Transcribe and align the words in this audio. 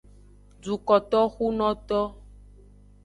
Dukotoxunoto. 0.61 1.99